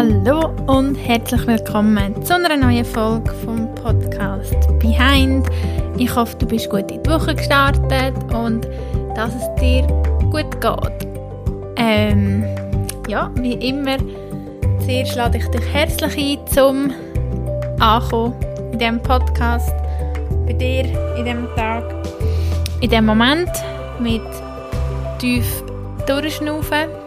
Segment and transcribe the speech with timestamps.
[0.00, 5.46] Hallo und herzlich willkommen zu einer neuen Folge vom Podcast Behind.
[5.98, 8.66] Ich hoffe, du bist gut in die Woche gestartet und
[9.14, 9.86] dass es dir
[10.30, 11.06] gut geht.
[11.76, 12.46] Ähm,
[13.08, 13.98] ja, wie immer,
[14.86, 16.92] zuerst lade ich dich herzlich ein zum
[17.78, 18.34] Ankommen
[18.72, 19.74] in diesem Podcast,
[20.46, 20.86] bei dir
[21.18, 21.84] in diesem Tag,
[22.80, 23.50] in diesem Moment
[23.98, 24.22] mit
[25.18, 25.62] tief
[26.06, 26.99] durchschnaufen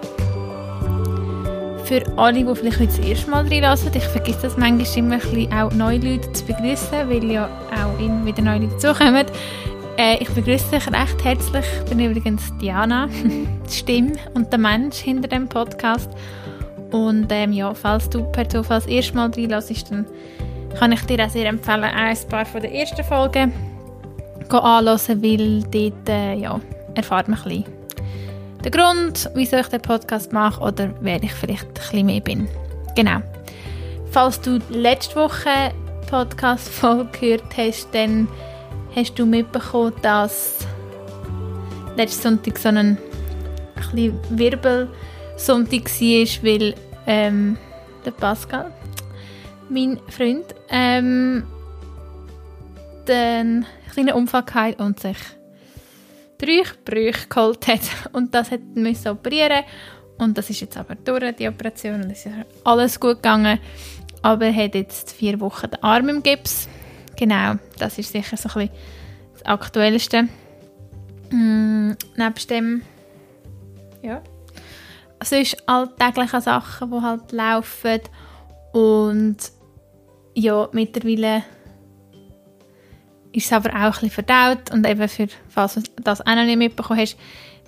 [1.84, 5.54] für alle, die vielleicht das erste Mal reinlassen, ich vergesse das manchmal immer ein bisschen,
[5.54, 9.26] auch neue Leute zu begrüßen, weil ja auch immer wieder neue Leute dazukommen.
[9.98, 11.66] Äh, ich begrüße dich recht herzlich.
[11.84, 13.08] Ich bin übrigens Diana,
[13.70, 16.10] die Stimme und der Mensch hinter dem Podcast.
[16.92, 20.06] Und ähm, ja, falls du per Zufall das erste Mal reinlässt, dann
[20.78, 23.54] kann ich dir auch sehr empfehlen, ein paar von den ersten Folgen
[24.50, 26.60] anzuhören, weil dort äh, ja,
[26.96, 27.83] erfahrt man ein bisschen
[28.64, 32.48] der Grund, wieso ich den Podcast mache oder wer ich vielleicht ein bisschen mehr bin.
[32.96, 33.22] Genau.
[34.12, 35.74] Falls du letzte Woche
[36.10, 38.28] Podcast-Folge gehört hast, dann
[38.96, 40.60] hast du mitbekommen, dass
[41.98, 42.98] letzten Sonntag so ein,
[43.92, 46.76] ein Wirbelsonntag war, weil
[47.08, 47.58] ähm,
[48.06, 48.72] der Pascal,
[49.70, 51.44] mein Freund, ähm,
[53.08, 55.18] den kleinen Unfall hatte und sich
[56.46, 57.82] drei Brüche geholt hat.
[58.12, 59.64] Und das hat müssen operieren.
[60.18, 62.04] Und das ist jetzt aber durch die Operation.
[62.04, 63.60] Und es ist alles gut gegangen,
[64.22, 66.68] aber er hat jetzt vier Wochen den Arm im Gips.
[67.16, 68.84] Genau, das ist sicher so ein bisschen
[69.34, 70.28] das Aktuellste.
[71.30, 72.84] Mm, nebst dem,
[74.02, 74.22] ja,
[75.24, 78.02] sonst alltägliche Sachen, die halt laufen.
[78.72, 79.38] Und
[80.36, 81.44] ja, mittlerweile
[83.34, 84.72] ist es aber auch ein bisschen verdaut.
[84.72, 87.18] Und eben für, falls du das auch noch nicht mitbekommen hast,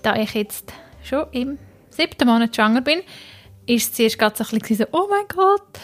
[0.01, 0.71] da ich jetzt
[1.03, 1.57] schon im
[1.89, 3.01] siebten Monat schwanger bin,
[3.65, 5.79] ist es zuerst gerade so ein bisschen so, oh mein Gott,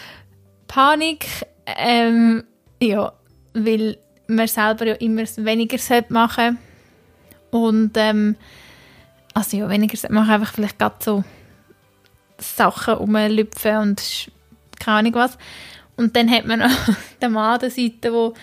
[0.68, 1.25] Panik,
[1.66, 2.44] ähm,
[2.81, 3.12] ja,
[3.53, 3.97] weil
[4.28, 5.78] man selber ja immer weniger
[6.09, 6.59] machen.
[7.50, 8.36] Und ähm,
[9.34, 11.24] also ja, weniger sollte machen, einfach vielleicht gerade so
[12.38, 14.31] Sachen rumlüpfen und
[14.80, 15.38] keine Ahnung was.
[15.98, 16.69] Und dann hat man noch
[17.22, 18.34] den Mann an der Seite, der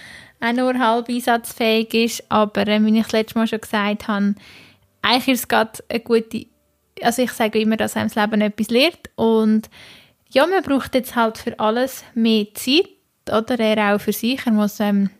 [0.41, 2.25] auch nur halb einsatzfähig ist.
[2.29, 4.35] Aber äh, wie ich das letzte Mal schon gesagt habe,
[5.03, 6.47] eigentlich ist es gerade eine gute,
[7.03, 9.69] also ich sage immer, dass einem das Leben etwas lehrt und
[10.31, 12.89] ja, man braucht jetzt halt für alles mehr Zeit,
[13.31, 15.11] oder er auch für sich, er muss ähm,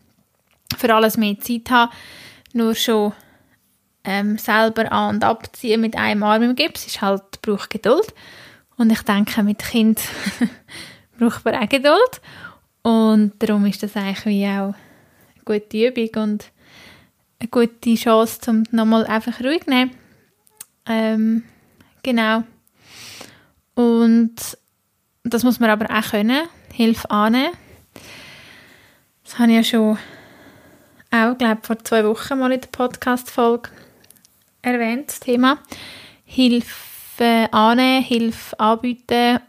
[0.77, 1.91] für alles mehr Zeit haben,
[2.53, 3.13] nur schon
[4.03, 8.13] ähm, selber an- und abziehen mit einem Arm im Gips ist halt, braucht Geduld
[8.77, 10.01] und ich denke, mit Kind
[11.19, 12.21] braucht man auch Geduld
[12.83, 14.73] und darum ist das eigentlich wie auch
[15.49, 16.51] gute Übung und
[17.39, 19.91] eine gute Chance, um nochmal einfach ruhig zu nehmen.
[20.85, 21.43] Ähm,
[22.03, 22.43] genau.
[23.75, 24.35] Und
[25.23, 27.53] das muss man aber auch können, Hilfe annehmen.
[29.23, 29.97] Das habe ich ja schon
[31.11, 33.69] auch, glaube vor zwei Wochen mal in der Podcast-Folge
[34.61, 35.59] erwähnt, das Thema.
[36.25, 39.39] Hilfe annehmen, Hilfe anbieten,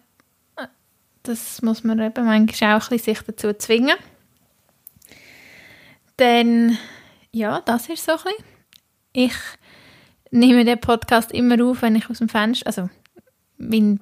[1.23, 3.97] das muss man eben manchmal auch ein bisschen sich dazu zwingen.
[6.21, 6.77] Dann,
[7.33, 8.45] ja, das ist so ein.
[9.15, 9.33] Ich
[10.31, 12.91] nehme den Podcast immer auf, wenn ich aus dem Fenster, also
[13.57, 14.01] mein,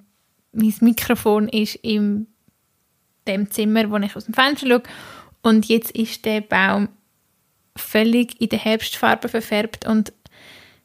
[0.50, 2.26] mein Mikrofon ist in
[3.28, 4.82] dem Zimmer, wo ich aus dem Fenster schaue
[5.42, 6.88] und jetzt ist der Baum
[7.76, 10.12] völlig in der Herbstfarbe verfärbt und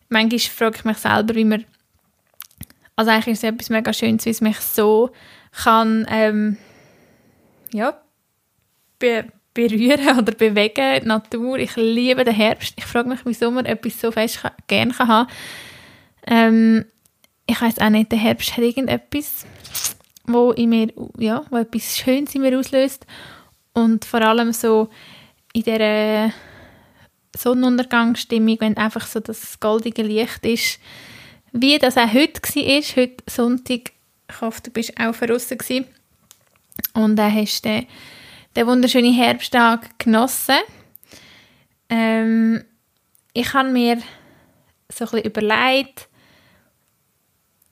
[0.10, 1.66] manchmal frage ich mich selber, wie man
[2.96, 5.10] also eigentlich ist es etwas mega Schönes, wie es mich so
[5.52, 6.58] kann ähm,
[7.72, 8.00] ja,
[9.54, 11.58] berühren oder bewegen, die Natur.
[11.58, 12.74] Ich liebe den Herbst.
[12.78, 15.30] Ich frage mich, wieso man etwas so fest gerne kann haben
[16.28, 16.86] ähm,
[17.46, 19.46] Ich weiß auch nicht, der Herbst hat irgendetwas,
[20.26, 23.06] wo in mir, ja, wo etwas Schönes in mir auslöst
[23.74, 24.90] und vor allem so
[25.54, 26.32] in dieser
[27.36, 30.80] Sonnenuntergangsstimmung, wenn einfach so das goldige Licht ist,
[31.52, 33.92] wie das auch heute war, heute Sonntag,
[34.30, 35.86] ich hoffe, du bist auch gewesen
[36.94, 37.86] und dann hast du
[38.68, 40.60] wunderschönen Herbsttag genossen.
[41.90, 42.64] Ähm,
[43.34, 44.00] ich habe mir
[44.90, 46.08] so ein überlegt,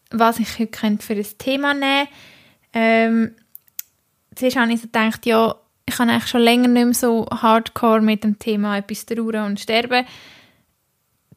[0.09, 2.17] was ich heute für ein Thema nehmen könnte.
[2.73, 3.35] Ähm,
[4.35, 5.55] zuerst habe ich so gedacht, ja,
[5.85, 9.59] ich habe eigentlich schon länger nicht mehr so hardcore mit dem Thema etwas trauern und
[9.59, 10.05] sterben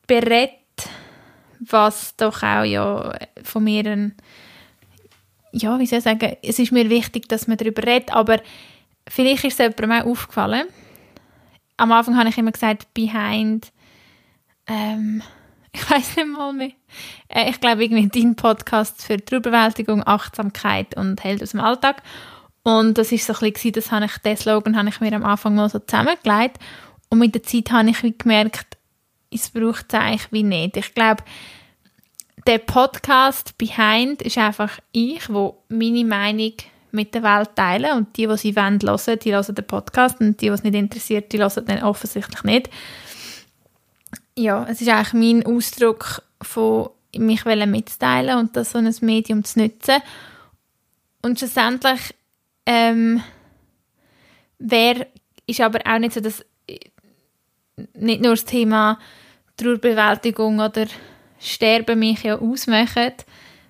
[0.06, 0.50] berät,
[1.60, 3.12] was doch auch ja
[3.42, 4.14] von mir ein,
[5.52, 8.40] ja, wie soll ich sagen, es ist mir wichtig, dass man darüber redet, aber
[9.08, 10.66] vielleicht ist es jemandem auch aufgefallen.
[11.76, 13.72] Am Anfang habe ich immer gesagt, behind,
[14.66, 15.22] ähm,
[15.72, 16.72] ich weiß nicht mal mehr.
[17.28, 22.02] Äh, ich glaube, irgendwie dein Podcast für Trauerbewältigung, Achtsamkeit und Held aus dem Alltag.
[22.62, 25.24] Und das ist so ein bisschen, das habe ich, den Slogan habe ich mir am
[25.24, 26.58] Anfang mal so zusammengelegt.
[27.10, 28.78] Und mit der Zeit habe ich gemerkt,
[29.30, 30.76] es braucht es eigentlich wie nicht.
[30.76, 31.22] Ich glaube,
[32.46, 36.52] der Podcast Behind ist einfach ich, wo meine Meinung
[36.94, 40.40] mit der Welt teile und die, die sie wollen, hören, die hören den Podcast und
[40.40, 42.70] die, die es nicht interessiert, die hören den offensichtlich nicht.
[44.36, 49.60] Ja, es ist eigentlich mein Ausdruck von mich mitzuteilen und das so ein Medium zu
[49.60, 50.00] nutzen.
[51.22, 52.14] Und schlussendlich
[52.66, 53.22] ähm,
[54.58, 55.06] wer
[55.46, 56.44] ist aber auch nicht so, dass
[57.94, 58.98] nicht nur das Thema
[59.56, 60.86] Trauerbewältigung oder
[61.38, 63.12] Sterben mich ja ausmachen,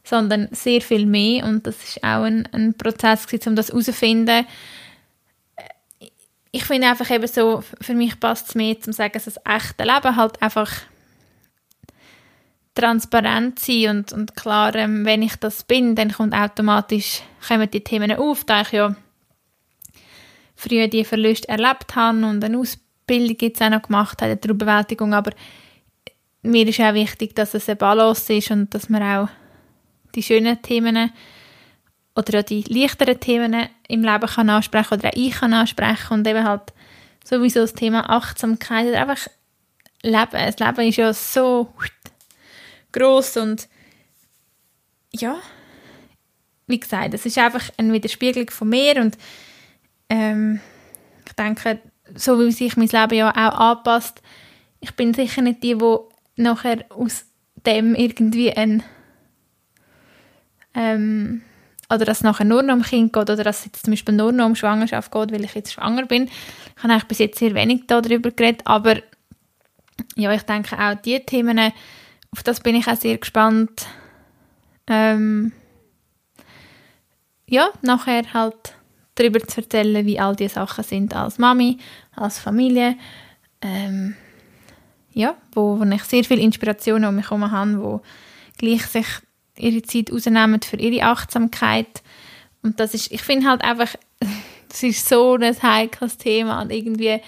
[0.04, 4.46] sondern sehr viel mehr und das ist auch ein, ein Prozess gewesen, um das herauszufinden.
[6.52, 9.82] Ich finde einfach eben so, für mich passt es mehr, zu sagen, dass das echte
[9.82, 10.70] Leben halt einfach
[12.74, 17.82] transparent sein und, und klar, ähm, wenn ich das bin, dann kommt automatisch, kommen die
[17.82, 18.94] Themen auf, da ich ja
[20.56, 25.14] früher die Verluste erlebt habe und eine Ausbildung jetzt auch noch gemacht habe, eine Trauerbewältigung,
[25.14, 25.30] aber
[26.42, 29.28] mir ist auch wichtig, dass es eine Balance ist und dass man auch
[30.14, 31.12] die schönen Themen
[32.14, 36.26] oder auch die leichteren Themen im Leben kann ansprechen oder auch ich kann ansprechen und
[36.26, 36.72] eben halt
[37.24, 39.28] sowieso das Thema Achtsamkeit oder einfach
[40.02, 40.30] Leben.
[40.32, 41.72] Das Leben ist ja so
[42.92, 43.68] groß und
[45.12, 45.36] ja,
[46.66, 49.16] wie gesagt, es ist einfach eine Widerspiegelung von mir und
[50.08, 50.60] ähm,
[51.26, 51.80] ich denke,
[52.14, 54.22] so wie sich mein Leben ja auch anpasst,
[54.80, 55.96] ich bin sicher nicht die, die
[56.36, 57.24] nachher aus
[57.66, 58.82] dem irgendwie ein
[60.74, 61.42] ähm,
[61.90, 64.14] oder dass es nachher nur noch um Kind geht oder dass es jetzt zum Beispiel
[64.14, 66.24] nur noch um Schwangerschaft geht, weil ich jetzt schwanger bin.
[66.24, 68.96] Ich habe eigentlich bis jetzt sehr wenig darüber geredet, aber
[70.16, 71.72] ja, ich denke auch die Themen,
[72.30, 73.86] auf das bin ich auch sehr gespannt.
[74.86, 75.52] Ähm,
[77.46, 78.74] ja, nachher halt
[79.14, 81.78] darüber zu erzählen, wie all diese Sachen sind als Mami,
[82.16, 82.96] als Familie.
[83.60, 84.16] Ähm,
[85.12, 88.02] ja, wo, wo ich sehr viel Inspiration um mich herum habe, wo
[88.58, 89.06] gleich sich
[89.58, 92.02] ihre Zeit rausnehmen für ihre Achtsamkeit.
[92.62, 93.94] Und das ist, ich finde halt einfach,
[94.68, 97.20] das ist so ein heikles Thema und irgendwie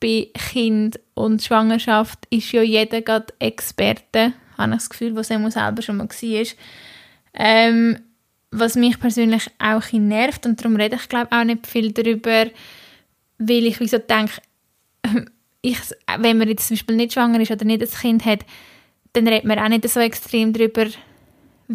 [0.00, 5.50] bei Kind und Schwangerschaft ist ja jeder gerade Experte habe ich das Gefühl, was er
[5.50, 6.46] selber schon mal war.
[7.34, 7.98] Ähm,
[8.50, 12.46] was mich persönlich auch ein nervt und darum rede ich glaube auch nicht viel darüber,
[13.38, 14.34] weil ich wieso denke,
[15.62, 15.78] ich,
[16.18, 18.40] wenn man jetzt zum Beispiel nicht schwanger ist oder nicht ein Kind hat,
[19.14, 20.86] dann redet man auch nicht so extrem darüber,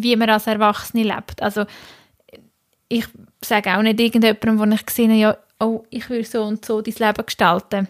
[0.02, 1.42] wie man als Erwachsene lebt.
[1.42, 1.64] Also
[2.88, 3.06] ich
[3.44, 6.80] sage auch nicht irgendjemandem, wo ich gesehen habe, ja, oh, ich will so und so
[6.80, 7.88] dein Leben gestalten.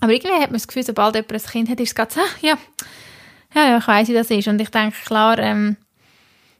[0.00, 2.20] Aber irgendwie hat man das Gefühl, sobald jemand ein Kind hat, ist es gerade so,
[2.20, 2.58] ah, ja,
[3.54, 4.48] ja, ja, ich weiß, wie das ist.
[4.48, 5.76] Und ich denke, klar, ähm,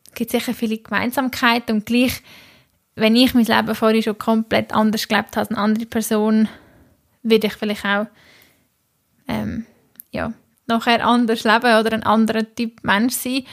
[0.07, 2.23] es gibt sicher viele Gemeinsamkeiten und gleich,
[2.95, 6.49] wenn ich mein Leben vorher schon komplett anders gelebt habe als eine andere Person,
[7.23, 8.07] würde ich vielleicht auch
[9.27, 9.67] ähm,
[10.13, 10.33] ja,
[10.67, 13.45] nachher anders leben oder ein anderer Typ Mensch sein.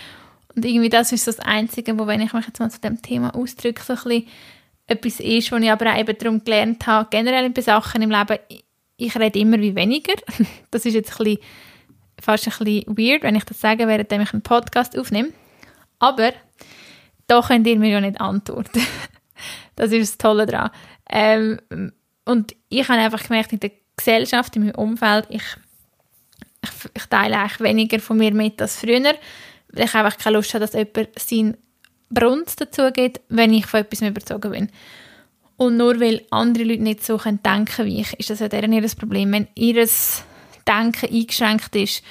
[0.55, 3.33] Und irgendwie das ist das Einzige, wo, wenn ich mich jetzt mal zu dem Thema
[3.35, 4.27] ausdrücke, so ein bisschen
[4.87, 8.37] etwas ist, was ich aber auch eben darum gelernt habe, generell bei Sachen im Leben,
[8.97, 10.13] ich rede immer wie weniger.
[10.71, 11.39] Das ist jetzt ein bisschen
[12.21, 15.29] fast ein bisschen weird, wenn ich das sage, während ich einen Podcast aufnehme.
[15.99, 16.33] Aber
[17.27, 18.81] da könnt ihr mir ja nicht antworten.
[19.75, 20.71] das ist das Tolle daran.
[21.09, 21.59] Ähm,
[22.25, 25.43] und ich habe einfach gemerkt, in der Gesellschaft, in meinem Umfeld, ich,
[26.63, 29.15] ich, ich teile eigentlich weniger von mir mit als früher,
[29.75, 31.57] ich einfach keine Lust habe, dass jemand seinen
[32.09, 34.69] Brunst dazu gibt, wenn ich von etwas überzogen bin.
[35.57, 38.73] Und nur weil andere Leute nicht so denken können wie ich, ist das ja deren
[38.73, 39.31] ihr Problem.
[39.31, 39.87] Wenn ihr
[40.67, 42.03] Denken eingeschränkt ist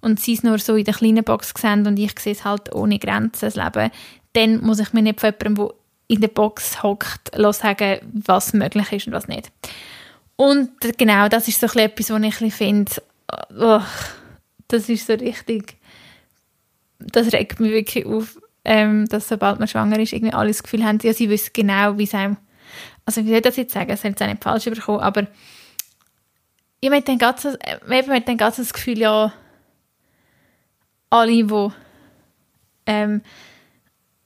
[0.00, 2.74] und sie es nur so in der kleinen Box sehen und ich sehe es halt
[2.74, 3.90] ohne Grenzen, das Leben,
[4.32, 5.74] dann muss ich mir nicht von jemandem, der
[6.08, 9.50] in der Box hockt, sagen, was möglich ist und was nicht.
[10.36, 12.92] Und genau, das ist so etwas, was ich finde,
[13.58, 13.80] oh,
[14.68, 15.76] das ist so richtig,
[17.12, 20.84] das regt mich wirklich auf, ähm, dass sobald man schwanger ist, irgendwie alle das Gefühl
[20.84, 22.36] haben, ja, sie wissen genau, wie es einem,
[23.04, 25.26] also wie soll das jetzt sagen, es soll auch nicht falsch überkommen, aber
[26.80, 29.32] ich habe dann ganz, dann ganz das Gefühl, ja,
[31.10, 31.68] alle, die
[32.86, 33.22] ähm,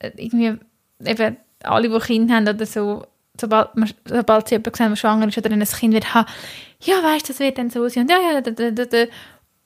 [0.00, 0.58] irgendwie
[1.04, 3.06] eben alle, die Kinder haben oder so,
[3.40, 6.28] sobald, man, sobald sie jemanden sehen, der schwanger ist oder ein Kind wird haben,
[6.80, 9.04] ja, weißt das wird dann so sein und ja, ja, da, da, da,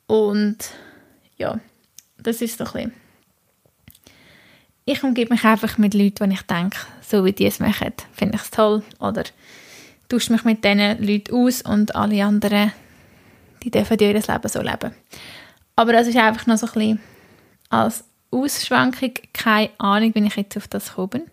[0.06, 0.58] und
[1.36, 1.58] ja,
[2.18, 3.01] das ist so ein bisschen
[4.84, 8.36] ich umgebe mich einfach mit Leuten, die ich denke, so wie die es machen, finde
[8.36, 9.24] ich es toll oder
[10.08, 12.72] tausche mich mit diesen Leuten aus und alle anderen
[13.62, 14.94] die dürfen ihr Leben so leben.
[15.76, 17.00] Aber das ist einfach noch so ein bisschen
[17.70, 21.30] als Ausschwankung keine Ahnung, wie ich jetzt auf das gekommen.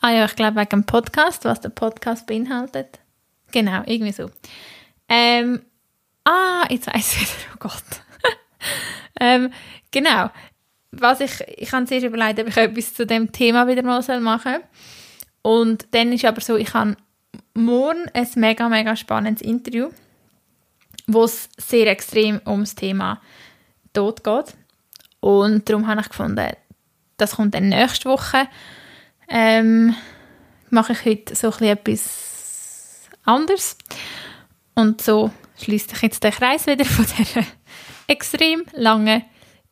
[0.00, 2.98] Ah ja, ich glaube wegen dem Podcast, was der Podcast beinhaltet.
[3.52, 4.30] Genau, irgendwie so.
[5.08, 5.62] Ähm,
[6.24, 7.84] ah, jetzt weiß ich wieder, oh Gott.
[9.20, 9.52] ähm,
[9.90, 10.30] genau.
[10.92, 14.52] Was ich, ich habe zuerst überlegt, ob ich etwas zu dem Thema wieder mal machen
[14.52, 14.62] soll.
[15.42, 16.96] Und dann ist aber so, ich habe
[17.54, 19.90] morgen ein mega, mega spannendes Interview,
[21.06, 23.20] wo es sehr extrem ums Thema
[23.92, 24.54] Tod geht.
[25.20, 26.50] Und darum habe ich gefunden,
[27.16, 28.48] das kommt dann nächste Woche.
[29.28, 29.94] Ähm,
[30.70, 33.76] mache ich heute so etwas anderes.
[34.74, 35.30] Und so
[35.60, 37.46] schließt sich jetzt der Kreis wieder von dieser
[38.06, 39.24] extrem langen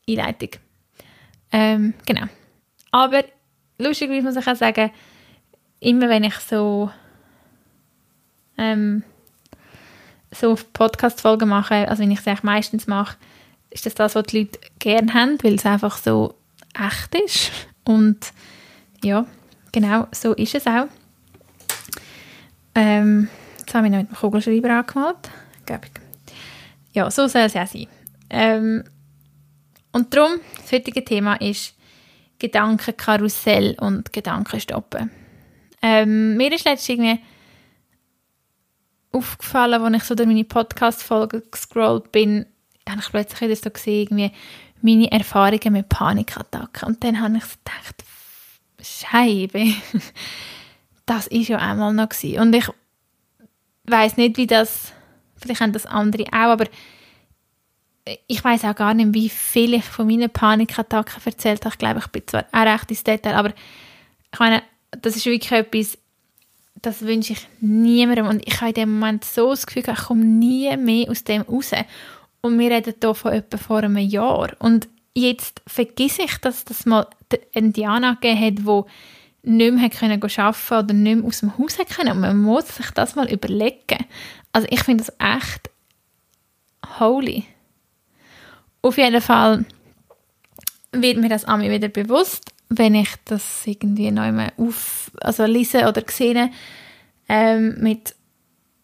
[0.09, 0.51] Einleitung.
[1.53, 2.27] Ähm, genau.
[2.91, 3.25] Aber
[3.79, 4.91] lustig muss ich auch sagen,
[5.81, 6.91] immer wenn ich so
[8.59, 9.03] ähm,
[10.33, 13.17] so Podcast-Folgen mache, also wenn ich eigentlich meistens mache,
[13.71, 16.35] ist das das, was die Leute gerne haben, weil es einfach so
[16.75, 17.51] echt ist.
[17.85, 18.33] Und
[19.03, 19.27] ja,
[19.73, 20.87] genau, so ist es auch.
[22.75, 23.29] Ähm,
[23.59, 25.31] jetzt habe ich noch mit dem Kugelschreiber angemalt.
[26.93, 27.87] Ja, so soll es auch sein.
[28.29, 28.85] Ähm,
[29.93, 31.75] und darum, das heutige Thema ist
[32.39, 35.11] Gedankenkarussell und Gedankenstoppen.
[35.83, 37.21] Ähm, mir ist letztens irgendwie
[39.13, 42.47] aufgefallen, als ich so durch meine Podcast-Folge gescrollt bin,
[42.89, 44.33] habe ich plötzlich wieder so gesehen, irgendwie
[44.83, 46.89] meine Erfahrungen mit Panikattacken.
[46.89, 48.05] Und dann habe ich so gedacht,
[48.83, 49.75] Scheibe,
[51.07, 52.41] das ist ja einmal noch gewesen.
[52.41, 52.69] Und ich
[53.85, 54.93] weiß nicht, wie das,
[55.37, 56.67] vielleicht haben das andere auch, aber
[58.27, 61.75] ich weiß auch gar nicht, wie viel ich von meinen Panikattacken erzählt habe.
[61.75, 63.53] Ich glaube, ich bin zwar auch recht ins Detail, aber
[64.33, 65.99] ich meine, das ist wirklich etwas,
[66.83, 68.27] das wünsche ich niemandem.
[68.27, 71.43] Und ich habe in dem Moment so das Gefühl, ich komme nie mehr aus dem
[71.43, 71.73] raus.
[72.41, 74.51] Und wir reden hier von etwa vor einem Jahr.
[74.59, 77.07] Und jetzt vergesse ich, dass das mal
[77.55, 82.13] eine Diana gegeben hat, die nicht mehr arbeiten oder nicht mehr aus dem Haus können.
[82.13, 84.07] Und man muss sich das mal überlegen.
[84.53, 85.71] Also ich finde das echt
[86.99, 87.45] holy.
[88.83, 89.65] Auf jeden Fall
[90.93, 95.87] wird mir das an wieder bewusst, wenn ich das irgendwie neu mal auf, also lese
[95.87, 96.51] oder sehe,
[97.29, 98.15] ähm, mit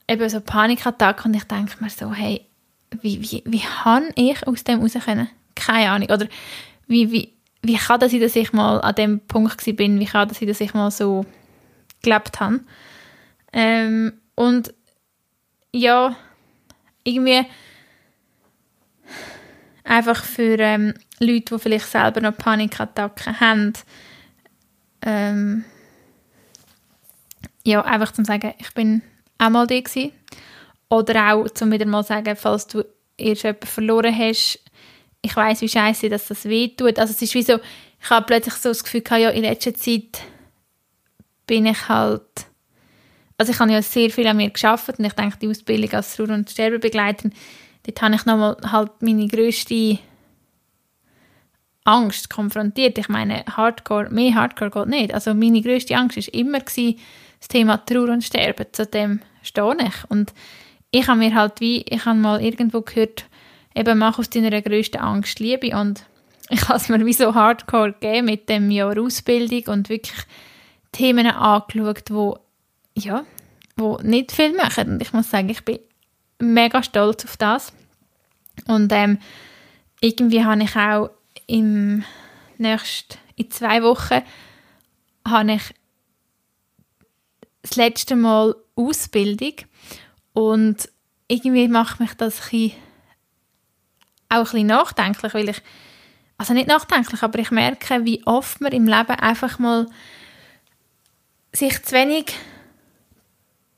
[0.08, 2.46] eben so Panikattacken und ich denke mir so, hey,
[3.00, 5.28] wie, wie, wie habe ich aus dem raus können?
[5.54, 6.08] Keine Ahnung.
[6.10, 6.26] Oder
[6.86, 9.98] wie, wie, wie kann das sein, dass ich mal an dem Punkt bin?
[9.98, 11.26] Wie kann das sein, dass ich mal so
[12.02, 12.60] gelebt habe?
[13.52, 14.72] Ähm, und
[15.72, 16.14] ja,
[17.04, 17.46] irgendwie
[19.86, 23.72] einfach für ähm, Leute, die vielleicht selber noch Panikattacken haben,
[25.02, 25.64] ähm,
[27.64, 29.02] ja, einfach zum sagen, ich bin
[29.38, 30.12] auch mal da gewesen.
[30.88, 32.84] Oder auch zum wieder mal sagen, falls du
[33.16, 34.60] erst jemanden verloren hast,
[35.22, 36.98] ich weiß wie scheiße, dass das weh tut.
[36.98, 37.58] Also es ist wie so,
[38.00, 40.20] ich habe plötzlich so das Gefühl gehabt, ja, in letzter Zeit
[41.46, 42.46] bin ich halt,
[43.38, 46.18] also ich habe ja sehr viel an mir geschafft und ich denke, die Ausbildung als
[46.18, 47.32] Ruhr- und Sterbebegleiterin,
[47.86, 49.98] dort habe ich nochmal halt meine grösste
[51.84, 52.98] Angst konfrontiert.
[52.98, 55.14] Ich meine, Hardcore, mehr Hardcore geht nicht.
[55.14, 56.98] Also meine grösste Angst war immer gewesen,
[57.38, 58.66] das Thema Trauer und Sterben.
[58.72, 60.10] Zu dem stehe ich.
[60.10, 60.34] Und
[60.90, 63.26] ich habe mir halt wie, ich habe mal irgendwo gehört,
[63.74, 66.04] eben mach aus deiner grössten Angst Liebe und
[66.48, 70.16] ich habe es mir wie so hardcore gegeben mit dem Jahr Ausbildung und wirklich
[70.92, 72.38] Themen angeschaut, wo,
[72.94, 73.24] ja,
[73.76, 74.92] wo nicht viel machen.
[74.92, 75.78] Und ich muss sagen, ich bin
[76.38, 77.72] mega stolz auf das.
[78.66, 79.18] Und ähm,
[80.00, 81.10] irgendwie habe ich auch
[81.46, 82.04] im
[82.58, 84.22] nächsten, in zwei Wochen
[85.26, 85.74] habe ich
[87.62, 89.54] das letzte Mal Ausbildung
[90.32, 90.88] und
[91.28, 92.72] irgendwie macht mich das ein
[94.28, 95.62] auch ein bisschen nachdenklich, weil ich,
[96.38, 99.86] also nicht nachdenklich, aber ich merke, wie oft man im Leben einfach mal
[101.52, 102.34] sich zu wenig,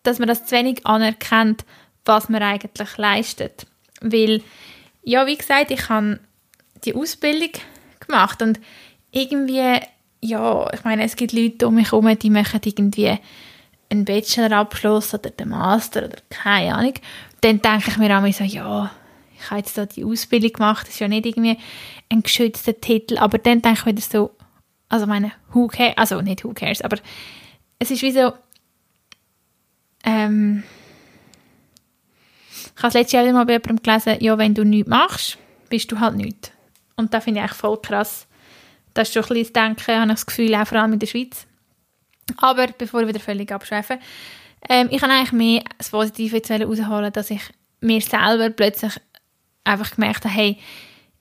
[0.02, 1.64] dass man das zu wenig anerkennt,
[2.08, 3.66] was man eigentlich leistet.
[4.00, 4.42] Weil,
[5.02, 6.20] ja, wie gesagt, ich habe
[6.84, 7.50] die Ausbildung
[8.00, 8.60] gemacht und
[9.10, 9.80] irgendwie,
[10.20, 13.18] ja, ich meine, es gibt Leute um mich herum, die machen irgendwie
[13.90, 16.94] einen Bachelorabschluss oder den Master oder keine Ahnung.
[17.40, 18.90] Dann denke ich mir auch so, ja,
[19.38, 21.56] ich habe jetzt da die Ausbildung gemacht, das ist ja nicht irgendwie
[22.10, 24.30] ein geschützter Titel, aber dann denke ich wieder so,
[24.88, 26.98] also meine, who cares, also nicht who cares, aber
[27.78, 28.32] es ist wie so,
[30.04, 30.64] ähm,
[32.78, 35.36] ich habe das letzte Jahr mal bei jemandem gelesen, ja, wenn du nichts machst,
[35.68, 36.52] bist du halt nichts.
[36.94, 38.28] Und das finde ich eigentlich voll krass.
[38.94, 41.00] Das ist schon ein bisschen das Denken, habe ich das Gefühl, auch vor allem in
[41.00, 41.48] der Schweiz.
[42.36, 43.98] Aber bevor ich wieder völlig abschweife,
[44.68, 47.42] ähm, ich habe eigentlich mehr das Positive herausholen, dass ich
[47.80, 48.92] mir selber plötzlich
[49.64, 50.58] einfach gemerkt habe, hey,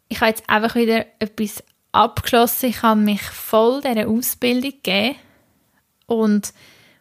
[0.10, 2.70] ich habe jetzt einfach wieder etwas abgeschlossen.
[2.70, 5.16] Ich habe mich voll dieser Ausbildung gegeben.
[6.06, 6.54] Und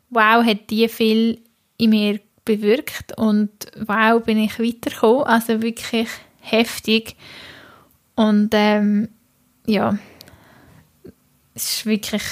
[0.09, 1.43] wow, hat die viel
[1.77, 3.17] in mir bewirkt.
[3.19, 3.51] Und
[3.87, 5.25] wow, bin ich weitergekommen.
[5.25, 6.09] Also wirklich
[6.41, 7.17] heftig.
[8.15, 9.09] Und ähm,
[9.67, 9.99] ja,
[11.55, 12.23] es ist wirklich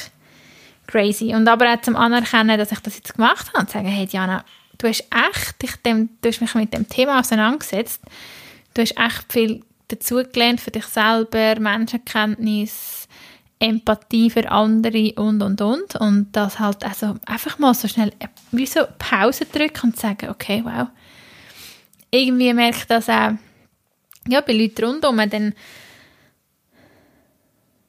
[0.87, 1.35] crazy.
[1.35, 4.45] Und aber auch zum Anerkennen, dass ich das jetzt gemacht habe und sagen, hey Diana,
[4.79, 8.01] du hast echt dich dem, du hast mich mit dem Thema auseinandergesetzt.
[8.73, 13.09] Du hast echt viel dazugelernt für dich selber, Menschenkenntnis,
[13.59, 15.97] Empathie für andere und, und, und.
[15.97, 18.13] Und das halt also einfach mal so schnell
[18.53, 20.89] wie so Pause drücken und sagen, okay, wow.
[22.11, 23.33] Irgendwie merke ich das auch
[24.29, 25.55] ja, bei Leuten rundherum, dann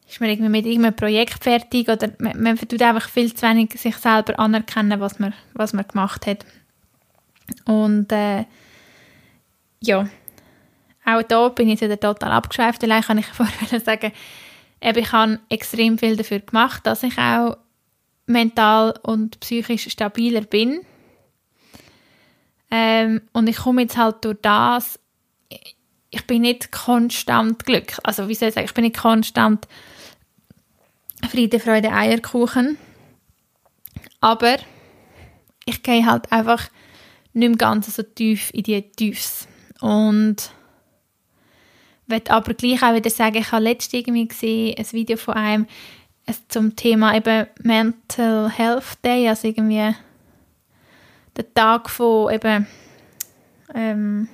[0.07, 3.73] ist man irgendwie mit irgendeinem Projekt fertig oder man, man tut einfach viel zu wenig
[3.79, 6.45] sich selber anerkennen, was man, was man gemacht hat.
[7.65, 8.45] Und äh,
[9.81, 10.07] ja,
[11.05, 12.83] auch da bin ich wieder total abgeschweift.
[12.83, 14.11] Allein kann ich vorher sagen,
[14.85, 17.57] eben, ich habe extrem viel dafür gemacht, dass ich auch
[18.27, 20.81] mental und psychisch stabiler bin.
[22.71, 24.99] Ähm, und ich komme jetzt halt durch das,
[26.09, 27.97] ich bin nicht konstant glücklich.
[28.03, 29.67] Also wie soll ich sagen, ich bin nicht konstant
[31.29, 32.77] Friede, Freude, Eierkuchen.
[34.21, 34.57] Aber
[35.65, 36.69] ich gehe halt einfach
[37.33, 39.47] nicht mehr ganz so tief in die Tiefs.
[39.81, 40.51] Und
[42.07, 45.67] möchte aber gleich auch wieder sagen, ich habe letztens irgendwie gesehen, ein Video von einem
[46.47, 49.95] zum Thema eben Mental Health Day, also irgendwie
[51.37, 52.67] der Tag von eben
[53.73, 54.27] ähm,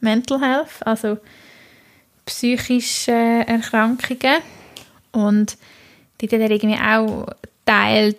[0.00, 1.18] Mental Health, also
[2.26, 4.42] psychische Erkrankungen.
[5.12, 5.56] Und
[6.20, 7.26] die hat er irgendwie auch
[7.64, 8.18] teilt,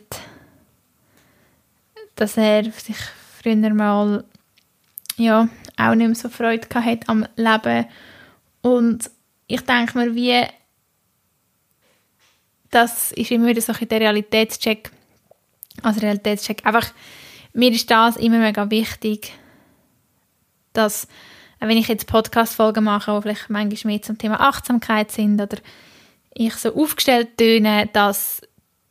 [2.15, 2.97] dass er sich
[3.41, 4.23] früher mal
[5.17, 7.85] ja, auch nicht mehr so Freude hatte am Leben.
[8.63, 9.11] Und
[9.45, 10.47] ich denke mir, wie
[12.71, 14.89] das ist immer wieder so ein der Realitätscheck.
[15.83, 16.65] Also Realitätscheck.
[16.65, 16.91] Einfach,
[17.53, 19.33] mir ist das immer mega wichtig,
[20.71, 21.07] dass,
[21.59, 25.57] wenn ich jetzt Podcast-Folgen mache, die vielleicht manchmal mehr zum Thema Achtsamkeit sind oder
[26.33, 28.41] ich so aufgestellt töne, dass,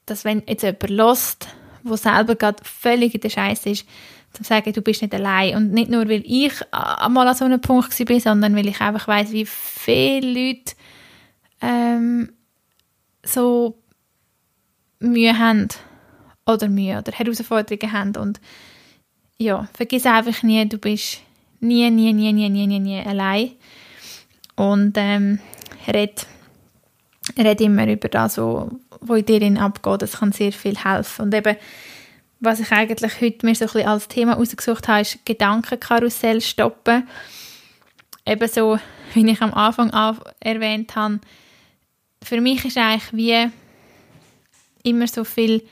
[0.07, 1.49] dass wenn jetzt jemand lost,
[1.83, 3.89] wo selber gerade völlig in der Scheiße ist,
[4.33, 5.57] zu sagen, du bist nicht allein.
[5.57, 9.09] Und nicht nur, weil ich einmal an so einem Punkt war, sondern weil ich einfach
[9.09, 10.75] weiß, wie viele Leute
[11.61, 12.33] ähm,
[13.25, 13.79] so
[15.01, 15.69] Mühe haben
[16.47, 18.17] oder Mühe oder Herausforderungen haben.
[18.17, 18.41] Und
[19.39, 21.21] ja, vergiss einfach nie, du bist
[21.61, 23.53] nie, nie, nie, nie, nie, nie, nie allein.
[24.57, 25.39] Und ähm,
[25.89, 26.27] red
[27.39, 30.03] rede immer über das, was in dir abgeht.
[30.03, 31.23] Das kann sehr viel helfen.
[31.23, 31.57] Und eben,
[32.43, 37.09] was ich eigentlich heute mir so ein bisschen als Thema ausgesucht habe, ist Gedankenkarussell stoppen.
[38.27, 38.81] Ebenso,
[39.15, 39.91] wie ich am Anfang
[40.41, 41.21] erwähnt habe,
[42.23, 43.49] für mich ist eigentlich wie
[44.83, 45.63] immer so viel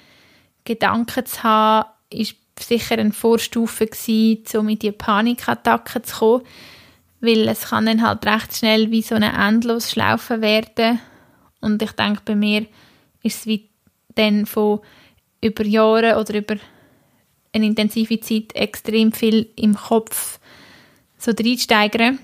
[0.62, 6.44] Gedanken zu haben, ist sicher eine Vorstufe gewesen, um in die Panikattacken zu kommen,
[7.20, 11.00] weil es kann dann halt recht schnell wie so eine Endlosschlaufe werden
[11.61, 12.66] und ich denke, bei mir
[13.22, 13.68] ist es wie
[14.14, 14.80] dann von
[15.40, 16.57] über Jahre oder über
[17.53, 20.38] eine intensive Zeit extrem viel im Kopf
[21.18, 22.18] so reinsteigern,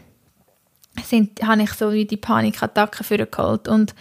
[1.02, 3.68] sind, habe ich so wie die Panikattacken vorgeholt.
[3.68, 3.94] Und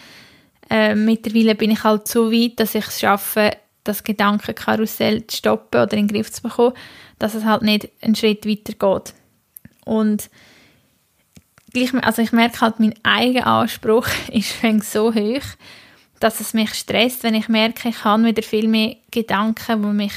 [0.70, 3.52] äh, mittlerweile bin ich halt so weit, dass ich es schaffe,
[3.84, 6.74] das Gedankenkarussell zu stoppen oder in den Griff zu bekommen,
[7.20, 9.14] dass es halt nicht einen Schritt weiter geht.
[9.86, 10.30] Und
[12.02, 15.44] also ich merke halt, mein eigener Anspruch ist so hoch,
[16.20, 20.14] dass es mich stresst, wenn ich merke, ich habe wieder viel mehr Gedanken, die mich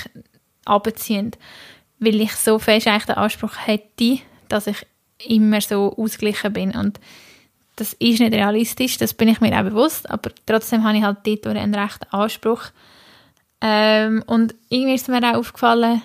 [0.65, 1.33] abziehen,
[1.99, 4.87] weil ich so fest eigentlich den Anspruch hätte, dass ich
[5.27, 7.01] immer so ausgeglichen bin und
[7.77, 11.19] das ist nicht realistisch, das bin ich mir auch bewusst, aber trotzdem habe ich halt
[11.25, 12.65] dort einen rechten Anspruch.
[13.61, 16.03] Ähm, und irgendwie ist mir auch aufgefallen,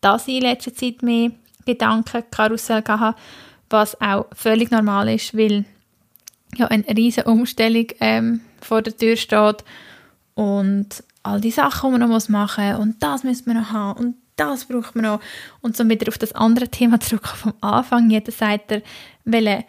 [0.00, 1.30] dass ich in letzter Zeit mehr
[1.66, 3.16] Gedankenkarussell hatte
[3.70, 5.64] was auch völlig normal ist, weil
[6.56, 9.64] ja eine riesige Umstellung ähm, vor der Tür steht
[10.34, 14.00] und all die Sachen, die man noch machen muss und das müssen wir noch haben
[14.00, 15.20] und das braucht man noch.
[15.60, 18.82] Und so wieder auf das andere Thema zurück vom Anfang, jeder sagt er,
[19.24, 19.64] welche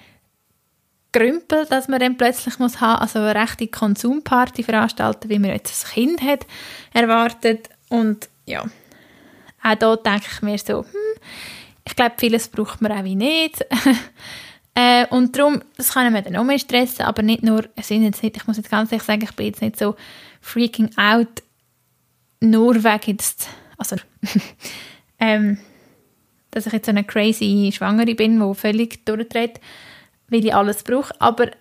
[1.12, 5.86] Grümpel, dass man dann plötzlich muss haben, also eine rechte Konsumparty veranstalten, wie man jetzt
[5.86, 6.48] ein Kind hat
[6.94, 7.70] erwartet.
[7.90, 8.64] Und ja,
[9.62, 11.22] auch da denke ich mir so, hm,
[11.86, 13.66] ich glaube, vieles braucht man auch wie nicht.
[14.74, 18.24] äh, und darum, das kann mich dann auch mehr stressen, aber nicht nur, es jetzt
[18.24, 19.96] nicht, ich muss jetzt ganz ehrlich sagen, ich bin jetzt nicht so
[20.40, 21.44] freaking out,
[22.40, 23.98] nur wegen jetzt, also,
[25.20, 25.58] ähm,
[26.52, 29.60] dass ich jetzt so eine crazy Schwangere bin, die völlig durchdreht,
[30.30, 31.52] weil ich alles brauche, aber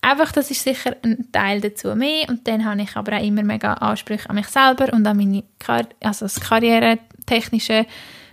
[0.00, 2.28] einfach, das ist sicher ein Teil dazu mehr.
[2.28, 5.44] Und dann habe ich aber auch immer mega Ansprüche an mich selber und an meine
[5.58, 7.86] Kar also das Karrieretechnische,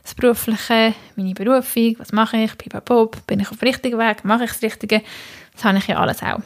[0.05, 4.43] das Berufliche, meine Berufung, was mache ich, pipapop, bin ich auf dem richtigen Weg, mache
[4.43, 5.01] ich das Richtige,
[5.53, 6.41] das habe ich ja alles auch.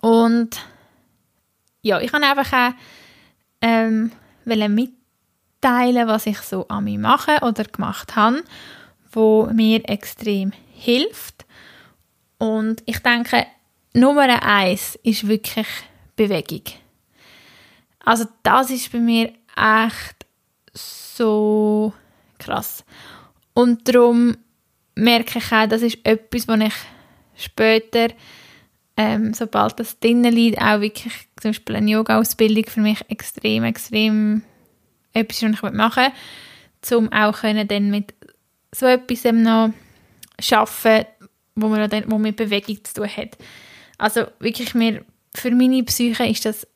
[0.00, 0.64] Und
[1.82, 2.74] ja, ich kann einfach auch
[3.60, 4.12] ähm,
[4.44, 8.44] mitteilen, was ich so an mir mache oder gemacht habe,
[9.10, 11.44] wo mir extrem hilft.
[12.38, 13.46] Und ich denke,
[13.94, 15.66] Nummer eins ist wirklich
[16.14, 16.62] Bewegung.
[17.98, 20.24] Also das ist bei mir echt
[20.72, 21.92] so
[22.38, 22.84] krass.
[23.54, 24.36] Und darum
[24.94, 26.74] merke ich auch, das ist etwas, was ich
[27.36, 28.08] später,
[28.96, 34.42] ähm, sobald das drinnen liegt, auch wirklich zum Beispiel eine Yoga-Ausbildung für mich extrem, extrem
[35.12, 36.12] etwas, was ich machen
[36.88, 38.14] will, um auch können dann mit
[38.72, 39.72] so etwas noch
[40.50, 43.36] arbeiten, wo man dann, wo mit Bewegung zu tun hat.
[43.98, 46.66] Also wirklich mir, für meine Psyche ist das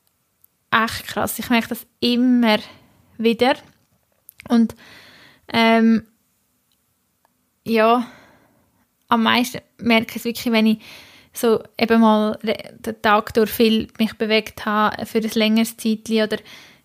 [0.71, 1.39] echt krass.
[1.39, 2.59] Ich merke das immer
[3.17, 3.55] wieder.
[4.47, 4.75] Und
[5.53, 6.03] ähm,
[7.63, 8.07] ja,
[9.07, 10.79] am meisten merke ich es wirklich, wenn ich
[11.33, 16.37] so eben mal den Tag durch viel mich bewegt habe für ein längeres Zeitchen oder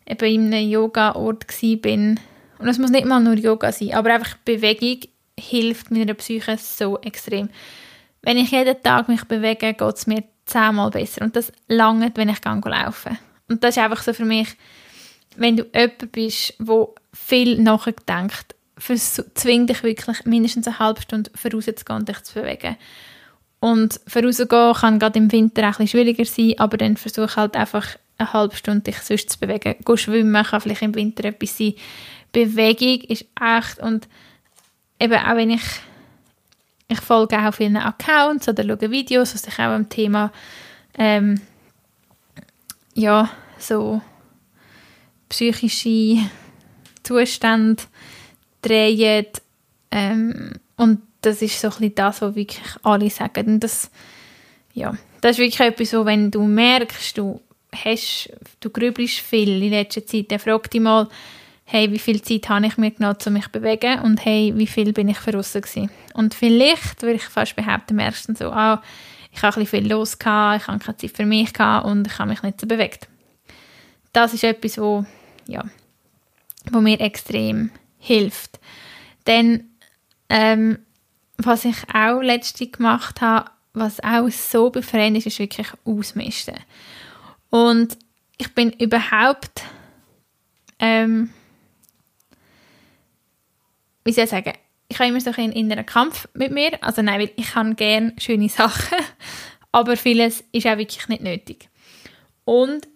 [0.07, 1.47] eben in einem Yoga-Ort
[1.81, 2.21] bin.
[2.59, 6.99] Und es muss nicht mal nur Yoga sein, aber einfach Bewegung hilft meiner Psyche so
[7.01, 7.49] extrem
[8.25, 11.23] wenn ich jeden Tag mich bewege, geht es mir zehnmal besser.
[11.23, 13.19] Und das lange, wenn ich gehe laufen.
[13.49, 14.49] Und das ist einfach so für mich,
[15.37, 21.99] wenn du jemand bist, wo viel nachdenkt, zwing dich wirklich mindestens eine halbe Stunde vorauszugehen
[21.99, 22.77] und dich zu bewegen.
[23.61, 28.33] Und vorauszugehen kann gerade im Winter bisschen schwieriger sein, aber dann versuch halt einfach eine
[28.33, 29.77] halbe Stunde dich sonst zu bewegen.
[29.85, 31.75] Geh schwimmen kann vielleicht im Winter etwas sein.
[32.33, 34.09] Bewegung ist echt und
[34.99, 35.63] eben auch wenn ich
[36.89, 40.31] ich folge auch vielen Accounts oder schaue Videos, die sich auch am Thema
[40.99, 41.41] ähm,
[42.95, 44.01] ja, so
[45.29, 46.19] psychische
[47.03, 47.83] Zustände
[48.65, 49.27] drehen.
[49.91, 53.47] Ähm, und das ist so ein das, was wirklich alle sagen.
[53.47, 53.91] Und das,
[54.75, 57.41] ja, das ist wirklich etwas, so, wenn du merkst, du
[57.75, 61.09] hast, du grübelst viel in letzter Zeit, dann frag dich mal,
[61.65, 64.67] hey, wie viel Zeit habe ich mir genommen, um mich zu bewegen und hey, wie
[64.67, 65.91] viel bin ich draussen gewesen.
[66.13, 68.83] Und vielleicht würde ich fast behaupten, am ersten so, ah,
[69.33, 72.19] ich habe ein viel los gehabt, ich habe keine Zeit für mich gehabt und ich
[72.19, 73.09] habe mich nicht so bewegt.
[74.13, 75.05] Das ist etwas, wo,
[75.49, 75.65] ja,
[76.71, 77.71] wo mir extrem
[78.05, 78.61] hilft.
[79.27, 79.71] Denn
[80.29, 80.79] ähm,
[81.39, 86.55] was ich auch letztens gemacht habe, was auch so befreiend ist, ist wirklich ausmisten.
[87.51, 87.99] Und
[88.39, 89.63] ich bin überhaupt
[90.79, 91.31] ähm,
[94.05, 94.53] wie soll ich sagen,
[94.89, 96.83] ich habe immer so einen inneren Kampf mit mir.
[96.83, 98.99] Also nein, weil ich kann gerne schöne Sachen,
[99.73, 101.69] aber vieles ist auch wirklich nicht nötig.
[102.45, 102.87] Und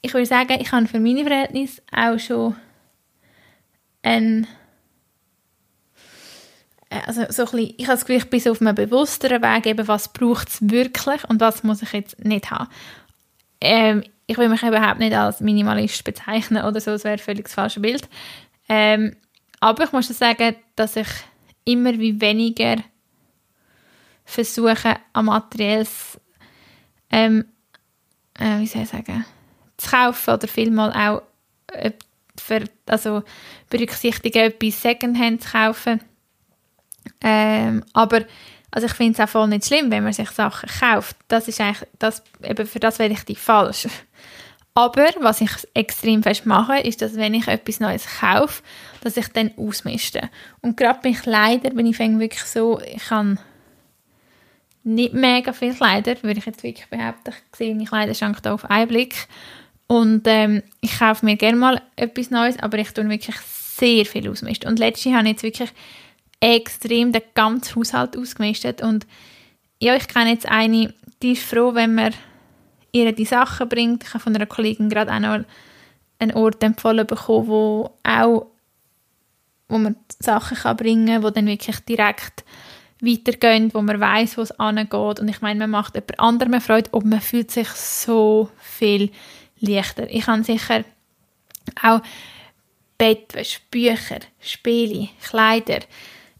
[0.00, 2.56] ich würde sagen, ich habe für meine Verhältnisse auch schon
[4.04, 4.46] ein
[6.90, 9.66] äh, also so bisschen, ich habe das Gefühl, ich bin so auf einem bewussteren Weg,
[9.66, 12.68] eben, was braucht es wirklich und was muss ich jetzt nicht haben.
[13.60, 17.54] Ähm, ich will mich überhaupt nicht als Minimalist bezeichnen oder so, das wäre völlig das
[17.54, 18.08] falsche Bild.
[18.68, 19.16] Ähm,
[19.60, 21.08] aber ich muss sagen, dass ich
[21.64, 22.76] immer wie weniger
[24.24, 26.18] versuche, an materielles
[27.10, 27.44] ähm,
[28.38, 29.24] äh, wie soll ich sagen,
[29.76, 31.22] zu kaufen oder vielmal auch
[31.72, 31.92] äh,
[32.40, 33.22] für, also
[33.70, 36.00] berücksichtigen, etwas Secondhand zu kaufen.
[37.20, 38.24] Ähm, aber
[38.70, 41.16] also ich finde es auch voll nicht schlimm, wenn man sich Sachen kauft.
[41.28, 43.86] Das ist eigentlich, das, eben für das wäre ich die falsch.
[44.74, 48.62] Aber was ich extrem fest mache, ist, dass wenn ich etwas Neues kaufe,
[49.02, 50.28] dass ich dann ausmiste.
[50.60, 53.38] Und gerade bei Kleidern bin ich wirklich so, ich kann
[54.82, 57.32] nicht mega viel Kleider, würde ich jetzt wirklich behaupten.
[57.52, 59.28] Ich sehe meine Kleiderschrank da auf einen Blick.
[59.86, 64.28] Und ähm, ich kaufe mir gerne mal etwas Neues, aber ich tue wirklich sehr viel
[64.28, 64.68] ausmisten.
[64.68, 65.70] Und letztes Jahr habe ich jetzt wirklich
[66.40, 68.82] extrem den ganzen Haushalt ausgemistet.
[68.82, 69.06] Und
[69.80, 72.14] ja, ich kenne jetzt eine, die ist froh, wenn man
[72.92, 74.04] ihr die Sachen bringt.
[74.04, 75.44] Ich habe von einer Kollegin gerade auch noch
[76.18, 78.46] einen Ort empfohlen bekommen, wo auch
[79.68, 82.44] wo man Sachen kann bringen kann, die dann wirklich direkt
[83.00, 85.20] weitergehen, wo man weiß, wo es angeht.
[85.20, 89.10] Und ich meine, man macht jemand anderem Freude und man fühlt sich so viel
[89.66, 90.08] leichter.
[90.10, 90.84] Ich habe sicher
[91.82, 92.00] auch
[92.98, 95.80] Bettwäsche, Bücher, Spiele, Kleider.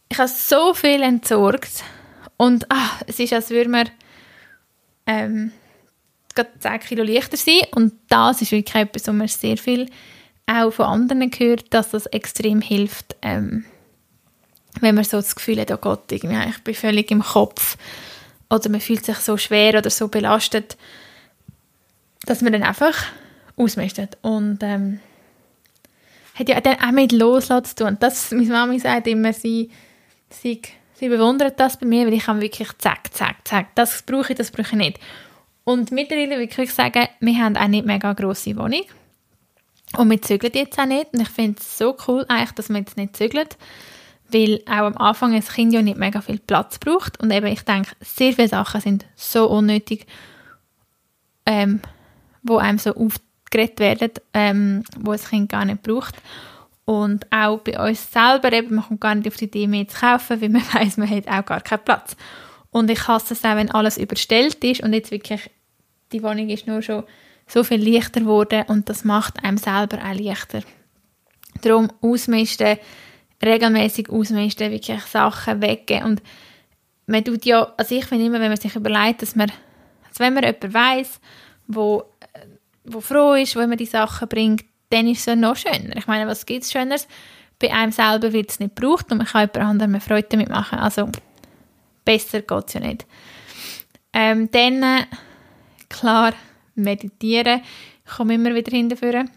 [0.08, 1.82] Ich habe so viel entsorgt
[2.36, 3.90] und ach, es ist, als würde man
[5.06, 5.52] ähm,
[6.34, 7.60] 10 Kilo leichter sein.
[7.74, 9.88] Und das ist wirklich etwas, wo man sehr viel
[10.46, 13.64] auch von anderen gehört, dass das extrem hilft, ähm,
[14.80, 17.78] wenn man so das Gefühl hat, oh Gott, ich bin völlig im Kopf.
[18.50, 20.76] oder man fühlt sich so schwer oder so belastet,
[22.26, 22.94] dass man dann einfach
[23.56, 24.18] ausmistet.
[24.22, 25.00] Und ähm,
[26.34, 27.96] hat ja dann auch mit Loslassen zu tun.
[28.00, 29.70] Das, meine Mami sagt immer, sie,
[30.30, 30.60] sie,
[30.94, 34.38] sie bewundert das bei mir, weil ich kann wirklich zack, zack, zack, das brauche ich,
[34.38, 35.00] das brauche ich nicht.
[35.64, 38.84] Und mittlerweile will ich sagen, wir haben auch nicht mega grosse Wohnung.
[39.96, 41.12] Und wir zügeln jetzt auch nicht.
[41.12, 43.48] Und ich finde es so cool, eigentlich, dass wir jetzt nicht zügeln.
[44.28, 47.20] Weil auch am Anfang ein Kind ja nicht mega viel Platz braucht.
[47.20, 50.06] Und eben, ich denke, sehr viele Sachen sind so unnötig,
[51.46, 51.80] ähm,
[52.44, 56.14] wo einem so aufgeredet werden, ähm, wo ein Kind gar nicht braucht.
[56.84, 59.98] Und auch bei uns selber, eben, man kommt gar nicht auf die Idee mehr zu
[59.98, 62.16] kaufen, weil man weiß, man hat auch gar keinen Platz.
[62.70, 65.50] Und ich hasse es auch, wenn alles überstellt ist und jetzt wirklich,
[66.12, 67.04] die Wohnung ist nur schon
[67.46, 70.60] so viel leichter geworden und das macht einem selber auch leichter.
[71.62, 72.78] Darum ausmisten,
[73.42, 76.22] regelmäßig ausmisten, wirklich Sachen weggeben und
[77.06, 79.50] man tut ja, also ich finde immer, wenn man sich überlegt, dass man,
[80.08, 81.20] also wenn man jemanden weiss,
[81.66, 82.04] wo,
[82.84, 85.96] wo froh ist, wenn man die Sachen bringt, dann ist es ja noch schöner.
[85.96, 87.08] Ich meine, was gibt es Schöneres?
[87.58, 90.78] Bei einem selber wird es nicht gebraucht und man kann jemand anderem Freude damit machen.
[90.78, 91.08] Also
[92.04, 93.06] besser geht es ja nicht.
[94.12, 95.06] Ähm, dann, äh,
[95.88, 96.34] klar,
[96.74, 97.62] meditieren.
[98.04, 99.30] Ich komme immer wieder hinterführen.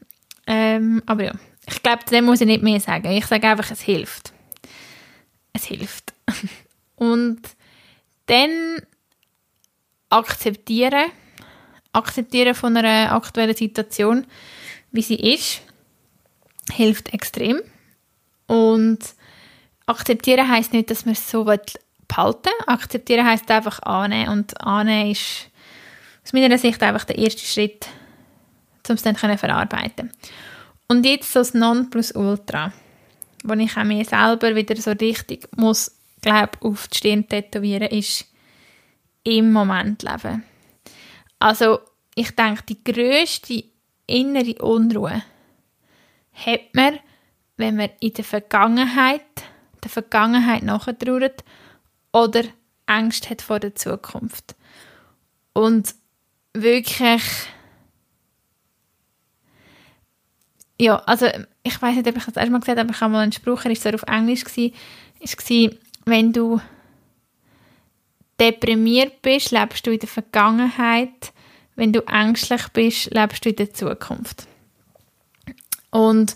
[0.46, 1.34] Ähm, aber ja,
[1.68, 3.12] ich glaube, dem muss ich nicht mehr sagen.
[3.12, 4.34] Ich sage einfach, es hilft.
[5.54, 6.14] Es hilft.
[6.96, 7.42] Und
[8.28, 8.82] dann
[10.10, 11.12] akzeptieren.
[11.98, 14.26] Akzeptieren von einer aktuellen Situation,
[14.92, 15.62] wie sie ist,
[16.72, 17.62] hilft extrem.
[18.48, 19.00] Und
[19.86, 24.30] akzeptieren heißt nicht, dass man es so behalten Akzeptieren heißt einfach annehmen.
[24.30, 25.50] Und annehmen ist
[26.24, 27.88] aus meiner Sicht einfach der erste Schritt,
[28.88, 30.12] um es dann verarbeiten.
[30.88, 32.72] Und jetzt so das Nonplusultra,
[33.44, 38.26] wo ich auch mir selber wieder so richtig muss, glaube auf die Stirn tätowieren, ist
[39.24, 40.44] im Moment leben.
[41.40, 41.80] Also
[42.18, 43.64] ich denke, die grösste
[44.08, 45.22] innere Unruhe
[46.34, 46.98] hat man,
[47.58, 49.22] wenn man in der Vergangenheit,
[49.84, 51.44] der Vergangenheit nachtrauert
[52.12, 52.44] oder
[52.88, 54.56] Angst hat vor der Zukunft.
[55.54, 55.94] Und
[56.54, 57.22] wirklich
[60.80, 61.28] ja, also
[61.62, 63.64] ich weiß nicht, ob ich das erstmal gesagt habe, aber ich habe mal einen Spruch,
[63.64, 64.74] er war auf Englisch, gewesen,
[65.20, 66.60] ist gewesen, wenn du
[68.40, 71.32] deprimiert bist, lebst du in der Vergangenheit,
[71.78, 74.48] wenn du ängstlich bist, lebst du in der Zukunft.
[75.92, 76.36] Und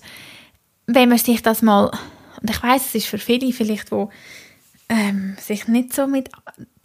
[0.85, 1.91] wenn man sich das mal,
[2.41, 4.09] und ich weiß, es ist für viele vielleicht, wo
[4.87, 6.29] ähm, sich nicht so mit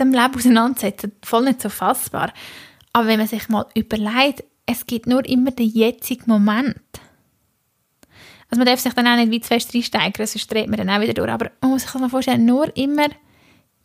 [0.00, 2.32] dem Leben auseinandersetzen, voll nicht so fassbar,
[2.92, 6.80] aber wenn man sich mal überlegt, es gibt nur immer den jetzigen Moment.
[8.48, 10.90] Also man darf sich dann auch nicht wie zu fest reinsteigern, sonst dreht man dann
[10.90, 11.30] auch wieder durch.
[11.30, 13.08] Aber man muss sich das mal vorstellen, nur immer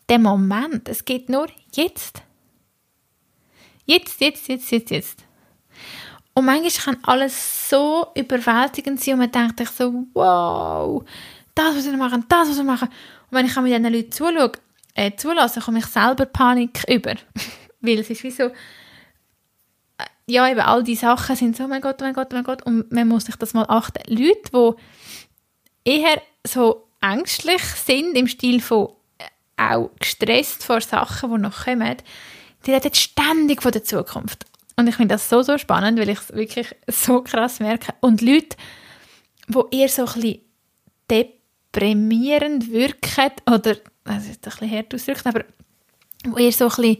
[0.09, 0.87] den Moment.
[0.87, 2.23] Es geht nur jetzt.
[3.91, 5.19] Jetzt, jetzt, jetzt, jetzt, jetzt.
[6.33, 11.03] Und manchmal kann alles so überwältigend sein und man denkt sich so, wow,
[11.53, 12.87] das muss ich machen, das muss ich machen.
[12.87, 14.51] Und wenn ich mit diesen Leuten zuschaue,
[14.93, 17.15] äh, zulasse, komme ich selber Panik über.
[17.81, 18.51] Weil es ist wie so,
[20.25, 22.43] ja, eben all diese Sachen sind so, oh mein Gott, oh mein Gott, oh mein
[22.45, 22.65] Gott.
[22.65, 24.03] Und man muss sich das mal achten.
[24.07, 24.77] Leute,
[25.83, 29.25] die eher so ängstlich sind, im Stil von äh,
[29.57, 31.97] auch gestresst vor Sachen, die noch kommen,
[32.65, 34.45] die reden ständig von der Zukunft.
[34.75, 37.93] Und ich finde das so, so spannend, weil ich es wirklich so krass merke.
[37.99, 38.55] Und Leute,
[39.47, 40.39] die eher so ein bisschen
[41.09, 45.43] deprimierend wirken, oder, das ist ein bisschen hart ausgedrückt, aber
[46.25, 46.97] die eher so ein bisschen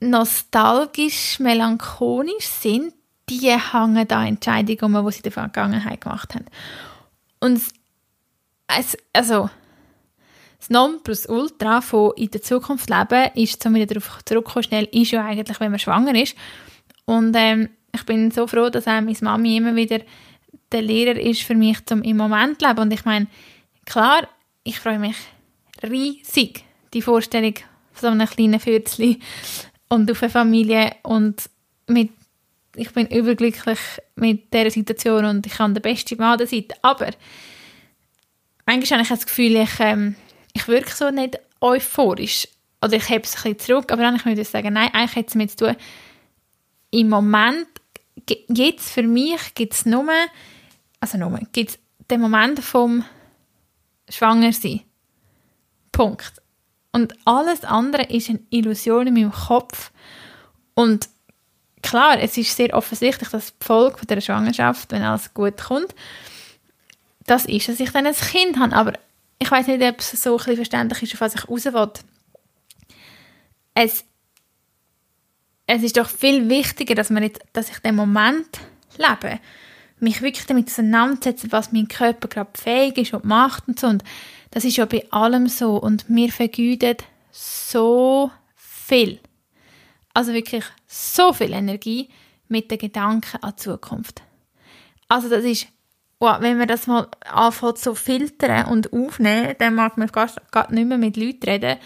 [0.00, 2.94] nostalgisch, melancholisch sind,
[3.28, 6.46] die hängen da Entscheidungen um, die sie in der Vergangenheit gemacht haben.
[7.40, 7.60] Und
[8.68, 9.50] es, also
[10.66, 15.24] das Nonplusultra von in der Zukunft leben ist, um wieder darauf zurückzukommen, schnell, ist ja
[15.24, 16.34] eigentlich, wenn man schwanger ist.
[17.04, 20.00] Und ähm, ich bin so froh, dass auch meine Mami immer wieder
[20.72, 22.80] der Lehrer ist für mich zum im Moment leben.
[22.80, 23.28] Und ich meine,
[23.84, 24.26] klar,
[24.64, 25.16] ich freue mich
[25.82, 27.54] riesig, die Vorstellung
[27.92, 29.22] von so einem kleinen Fürzchen
[29.88, 31.48] und auf eine Familie und
[31.86, 32.10] mit,
[32.74, 33.78] ich bin überglücklich
[34.16, 36.74] mit dieser Situation und ich kann der beste Mann der Seite.
[36.82, 37.10] Aber
[38.66, 40.16] manchmal habe ich das Gefühl, ich, ähm,
[40.56, 42.48] ich wirke so nicht euphorisch
[42.82, 45.28] oder ich habe es ein bisschen zurück, aber dann würde ich sagen, nein, eigentlich hat
[45.28, 45.76] es mit zu tun,
[46.90, 47.68] im Moment,
[48.48, 50.08] jetzt für mich gibt es nur,
[51.00, 51.78] also nur, gibt
[52.10, 53.04] den Moment vom
[54.08, 54.80] Schwangersein.
[55.92, 56.40] Punkt.
[56.92, 59.90] Und alles andere ist eine Illusion in meinem Kopf.
[60.74, 61.08] Und
[61.82, 65.94] klar, es ist sehr offensichtlich, dass die Folge der Schwangerschaft, wenn alles gut kommt,
[67.26, 68.74] das ist, dass ich dann ein Kind habe.
[68.74, 68.92] Aber
[69.38, 71.92] ich weiß nicht, ob es so ein bisschen verständlich ist, auf was ich raus will.
[73.74, 74.04] es,
[75.66, 78.60] es ist doch viel wichtiger, dass, man jetzt, dass ich den Moment
[78.96, 79.40] lebe.
[79.98, 83.86] Mich wirklich damit auseinandersetzen, was mein Körper gerade fähig ist und macht und so.
[83.86, 84.04] Und
[84.50, 85.76] das ist ja bei allem so.
[85.76, 86.96] Und wir vergüten
[87.30, 89.20] so viel.
[90.14, 92.08] Also wirklich so viel Energie
[92.48, 94.22] mit den Gedanken an die Zukunft.
[95.08, 95.66] Also das ist,
[96.18, 100.70] wow, wenn man das mal anfängt so filtern und aufnehmen, dann mag man gar, gar
[100.72, 101.78] nicht mehr mit Leuten reden,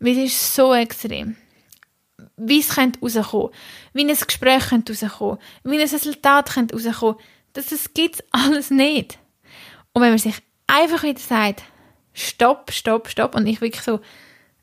[0.00, 1.36] weil es ist so extrem.
[2.36, 3.50] Wie es könnte rauskommen,
[3.92, 7.16] wie ein Gespräch könnte rauskommen, wie ein Resultat könnte rauskommen,
[7.52, 9.18] das, das gibt es alles nicht.
[9.92, 10.36] Und wenn man sich
[10.66, 11.64] einfach wieder sagt,
[12.12, 14.00] stopp, stopp, stopp, und ich wirklich so,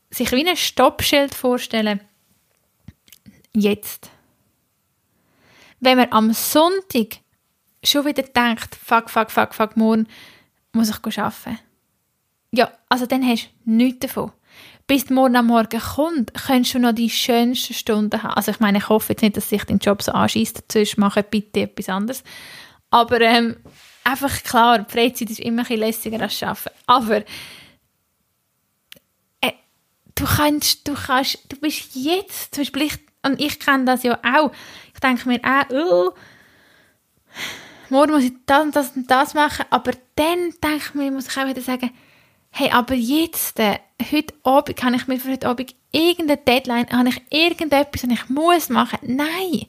[0.10, 2.01] sich wie ein Stoppschild vorstellen,
[3.54, 4.10] jetzt.
[5.80, 7.19] Wenn man am Sonntag
[7.88, 10.08] schon wieder denkt, fuck, fuck, fuck, fuck, morgen
[10.74, 11.60] muss ich arbeiten.
[12.52, 14.32] Ja, also dann hast du nichts davon.
[14.88, 18.36] Bis morgen am Morgen kommt, kannst du noch die schönsten Stunden haben.
[18.36, 21.24] Also ich meine, ich hoffe jetzt nicht, dass sich dein Job so anschießt, sonst mache
[21.24, 22.24] bitte etwas anderes.
[22.91, 23.58] Aber ähm,
[24.04, 26.76] einfach klar, die Freizeit ist immer ein bisschen lässiger als Arbeiten.
[26.86, 27.17] Aber
[29.41, 29.52] äh,
[30.13, 34.19] du kannst, du kannst, du bist jetzt, zum Beispiel ich, und ich kenne das ja
[34.24, 34.52] auch,
[34.93, 36.13] ich denke mir auch, oh,
[37.89, 41.28] morgen muss ich das und das und das machen, aber dann denke ich mir, muss
[41.28, 41.91] ich auch wieder sagen,
[42.52, 43.80] hey, aber jetzt, äh,
[44.12, 48.30] heute Abend, kann ich mir für heute Abend irgendeine Deadline, habe ich irgendetwas, und ich
[48.30, 49.00] muss machen?
[49.04, 49.67] Nein!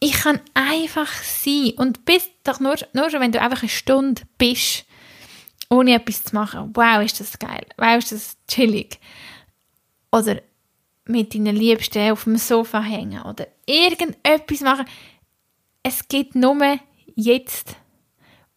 [0.00, 4.22] Ich kann einfach sein und bist doch nur, nur schon, wenn du einfach eine Stunde
[4.36, 4.84] bist,
[5.70, 6.72] ohne etwas zu machen.
[6.74, 7.66] Wow, ist das geil.
[7.78, 8.98] Wow, ist das chillig.
[10.12, 10.42] Oder
[11.06, 14.86] mit deinen Liebsten auf dem Sofa hängen oder irgendetwas machen
[15.84, 16.80] es geht nur
[17.14, 17.76] jetzt.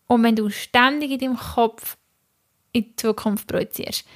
[0.07, 1.97] Und wenn du ständig in deinem Kopf
[2.71, 4.07] in die Zukunft projizierst,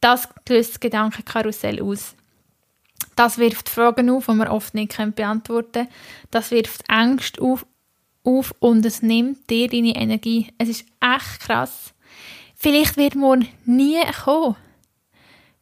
[0.00, 2.14] das löst das Gedankenkarussell aus.
[3.16, 5.88] Das wirft Fragen auf, die man oft nicht beantworten können.
[6.30, 7.66] Das wirft Angst auf,
[8.22, 10.52] auf und es nimmt dir deine Energie.
[10.56, 11.92] Es ist echt krass.
[12.54, 14.56] Vielleicht wird morgen nie kommen.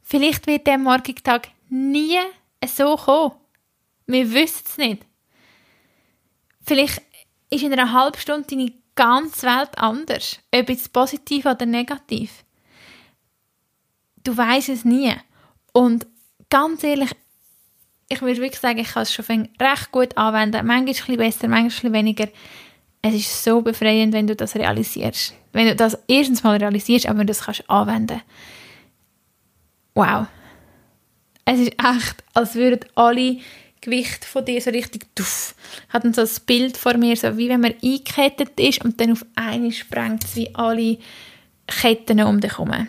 [0.02, 2.18] Vielleicht wird der morgige Tag nie
[2.66, 3.33] so kommen.
[4.07, 5.07] Wir wissen es nicht.
[6.64, 7.03] Vielleicht
[7.51, 12.44] ist in einer halben Stunde deine ganze Welt anders, ob jetzt positiv oder negativ.
[14.25, 15.12] Du weißt es nie.
[15.72, 16.07] Und
[16.48, 17.11] ganz ehrlich,
[18.09, 20.66] ich würde wirklich sagen, ich kann es schon recht gut anwenden.
[20.66, 22.29] Manchmal ein bisschen besser, manchmal ein weniger.
[23.01, 25.35] Es ist so befreiend, wenn du das realisierst.
[25.53, 28.20] Wenn du das erstens mal realisierst, aber das kannst anwenden.
[29.94, 30.27] Wow.
[31.44, 33.38] Es ist echt, als würden alle
[33.83, 35.55] Gewicht von dir so richtig tuff.
[35.90, 39.12] Hat dann so ein Bild vor mir, so wie wenn man eingekettet ist und dann
[39.12, 40.99] auf eine sprengt es alle
[41.66, 42.88] Ketten um dich herum.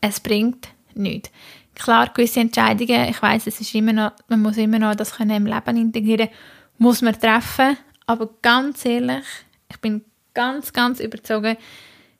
[0.00, 1.30] Es bringt nichts.
[1.74, 5.36] Klar, gewisse Entscheidungen, ich weiß, es ist immer noch, man muss immer noch das können
[5.36, 6.28] im Leben integrieren,
[6.78, 9.24] muss man treffen, aber ganz ehrlich,
[9.70, 11.58] ich bin ganz, ganz überzeugt,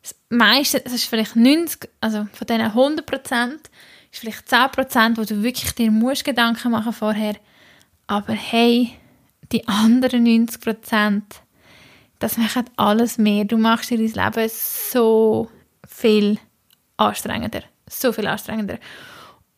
[0.03, 3.71] das meiste, das ist vielleicht 90, also von diesen 100 Prozent,
[4.17, 7.35] ist vielleicht 10%, wo du wirklich dir musst Gedanken machen vorher.
[8.07, 8.93] Aber hey,
[9.53, 11.23] die anderen 90%,
[12.19, 13.45] das macht alles mehr.
[13.45, 15.51] Du machst dir dein Leben so
[15.87, 16.39] viel
[16.97, 17.63] anstrengender.
[17.89, 18.79] So viel anstrengender.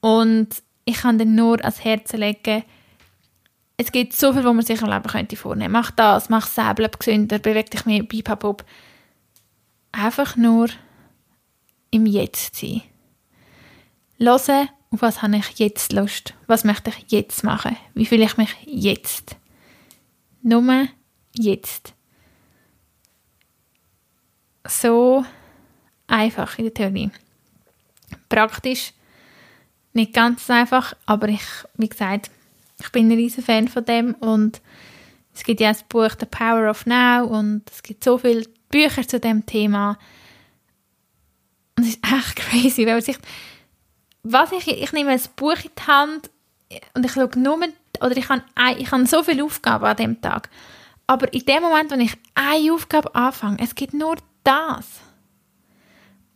[0.00, 0.48] Und
[0.84, 2.64] ich kann dir nur ans Herz legen,
[3.76, 6.98] es gibt so viel, was man sich im Leben könnte vornehmen Mach das, mach bleib
[6.98, 8.64] gesünder, beweg dich mehr, bipapop.
[9.92, 10.68] Einfach nur
[11.92, 12.82] im Jetzt sein.
[14.18, 16.34] Hören, auf was habe ich jetzt Lust?
[16.46, 17.76] Was möchte ich jetzt machen?
[17.94, 19.36] Wie fühle ich mich jetzt?
[20.42, 20.88] Nur
[21.34, 21.94] jetzt.
[24.66, 25.24] So
[26.06, 27.10] einfach in der Theorie.
[28.28, 28.92] Praktisch
[29.92, 32.30] nicht ganz einfach, aber ich, wie gesagt,
[32.80, 34.60] ich bin ein riesen Fan von dem und
[35.34, 39.06] es gibt ja das Buch The Power of Now und es gibt so viele Bücher
[39.06, 39.98] zu dem Thema
[41.76, 43.18] und es ist echt crazy, weil man sich
[44.22, 46.30] was ich, ich nehme ein Buch in die Hand
[46.94, 47.58] und ich schaue nur,
[48.00, 48.42] oder ich habe,
[48.78, 50.50] ich habe so viele Aufgaben an dem Tag.
[51.06, 54.86] Aber in dem Moment, wenn ich eine Aufgabe anfange, es gibt nur das.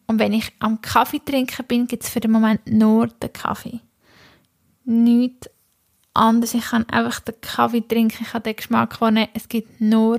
[0.07, 3.81] Und wenn ich am Kaffee trinken bin, gibt es für den Moment nur den Kaffee.
[4.85, 5.51] Nichts
[6.15, 6.55] anderes.
[6.55, 9.29] Ich kann einfach den Kaffee trinken, ich habe den Geschmack wahrnehmen.
[9.35, 10.19] Es gibt nur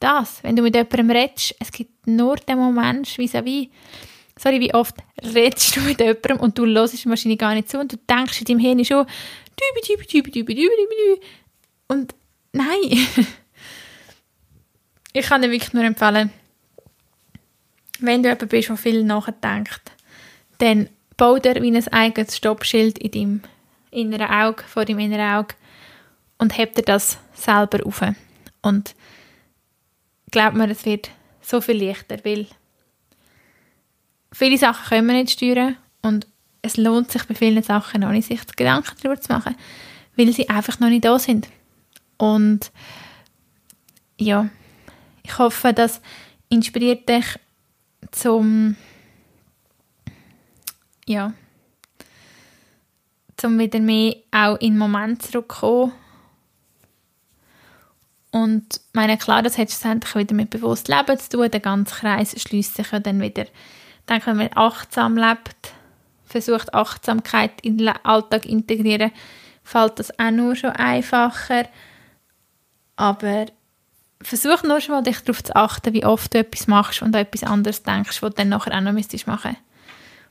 [0.00, 0.42] das.
[0.42, 3.68] Wenn du mit jemandem redest, es gibt nur den Moment, vis-à-vis.
[3.68, 3.70] -vis
[4.38, 7.92] sorry, wie oft redest du mit jemandem und du hörst wahrscheinlich gar nicht zu und
[7.92, 9.06] du denkst in deinem Hirn schon
[11.88, 12.14] und
[12.52, 13.06] nein.
[15.12, 16.30] ich kann dir wirklich nur empfehlen,
[18.00, 19.92] wenn du jemand bist, der viel nachdenkt,
[20.58, 23.40] dann bau dir wie ein eigenes Stoppschild in deinem
[23.90, 25.54] inneren Auge, vor deinem inneren Auge
[26.38, 28.02] und heb dir das selber auf.
[28.62, 28.94] Und
[30.30, 31.10] glaub mir, es wird
[31.40, 32.46] so viel leichter, weil
[34.32, 36.26] viele Sachen können wir nicht steuern und
[36.62, 39.56] es lohnt sich bei vielen Sachen noch nicht, sich Gedanken darüber zu machen,
[40.16, 41.48] weil sie einfach noch nicht da sind.
[42.18, 42.70] Und
[44.18, 44.48] ja,
[45.22, 46.00] ich hoffe, das
[46.48, 47.24] inspiriert dich
[48.10, 48.76] zum
[51.06, 51.32] ja
[53.36, 55.92] zum wieder mehr auch in den Moment zurückzukommen.
[58.30, 61.50] Und meine klar, das hat schlussendlich wieder mit bewusst Leben zu tun.
[61.50, 63.46] Der ganze Kreis schließt sich ja dann wieder.
[64.06, 65.72] Dann, wenn man achtsam lebt,
[66.24, 69.12] versucht Achtsamkeit in den Alltag integrieren,
[69.62, 71.68] fällt das auch nur schon einfacher.
[72.96, 73.46] Aber
[74.20, 77.22] versuch nur schon mal, dich darauf zu achten, wie oft du etwas machst und an
[77.22, 79.56] etwas anderes denkst, was du dann nachher auch noch müsstest machen.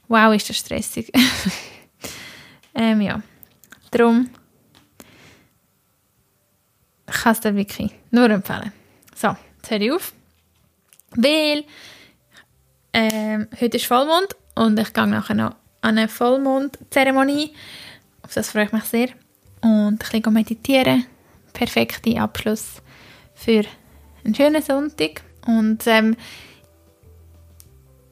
[0.08, 1.12] Wow, ist das stressig.
[2.76, 3.22] ähm, ja.
[3.92, 4.30] Darum
[7.06, 8.72] kann es dir wirklich nur empfehlen.
[9.16, 10.14] So, jetzt höre ich auf.
[11.16, 11.66] Weil
[13.12, 17.54] ähm, heute ist Vollmond und ich gehe nachher noch an eine Vollmondzeremonie.
[18.22, 19.10] Auf das freue ich mich sehr.
[19.62, 21.06] Und ein bisschen meditieren.
[21.54, 22.82] Perfekter Abschluss
[23.34, 23.64] für
[24.24, 25.22] einen schönen Sonntag.
[25.46, 26.16] Und ähm,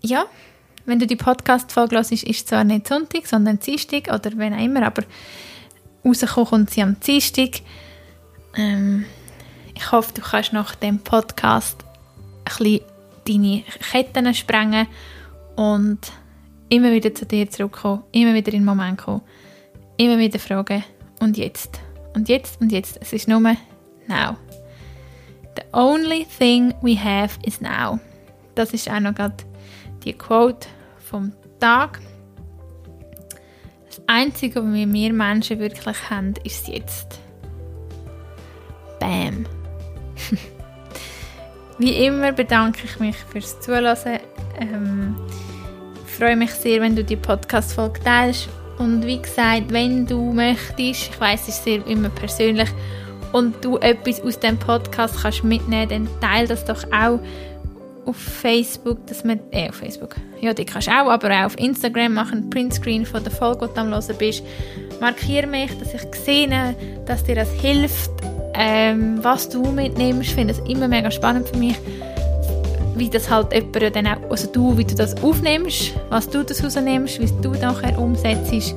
[0.01, 0.25] ja,
[0.85, 4.63] wenn du die Podcast-Folge hörst, ist es zwar nicht Sonntag, sondern Dienstag oder wenn auch
[4.63, 5.03] immer, aber
[6.05, 7.61] rauskommen kommt sie am Dienstag.
[8.55, 9.05] Ähm,
[9.75, 11.83] ich hoffe, du kannst nach dem Podcast
[12.45, 12.81] ein bisschen
[13.29, 14.87] deine Ketten sprengen
[15.55, 15.99] und
[16.69, 19.21] immer wieder zu dir zurückkommen, immer wieder in den Moment kommen,
[19.97, 20.83] immer wieder fragen
[21.19, 21.79] und jetzt,
[22.15, 22.97] und jetzt, und jetzt.
[23.01, 24.37] Es ist nur now.
[25.55, 27.99] The only thing we have is now.
[28.55, 29.35] Das ist auch noch gerade
[30.03, 30.67] die Quote
[30.97, 31.99] vom Tag.
[33.87, 37.19] Das Einzige, was wir Menschen wirklich haben, ist jetzt.
[38.99, 39.45] Bam.
[41.79, 44.19] Wie immer bedanke ich mich fürs Zuhören.
[44.59, 45.15] Ähm,
[46.05, 48.49] freue mich sehr, wenn du die Podcast-Folge teilst.
[48.77, 52.69] Und wie gesagt, wenn du möchtest, ich weiß, es ist sehr immer persönlich,
[53.31, 57.19] und du etwas aus dem Podcast kannst mitnehmen, dann teile das doch auch
[58.05, 61.59] auf Facebook, dass man, äh, auf Facebook, ja, die kannst du auch, aber auch auf
[61.59, 64.43] Instagram machen, Printscreen von der Folge, die du am hören bist.
[64.99, 66.75] Markiere mich, dass ich sehe,
[67.05, 68.11] dass dir das hilft,
[68.53, 70.29] ähm, was du mitnimmst.
[70.29, 71.75] Ich finde es immer mega spannend für mich,
[72.95, 76.63] wie das halt jemand dann auch, also du, wie du das aufnimmst, was du das
[76.63, 78.75] rausnimmst, wie du nachher umsetzt.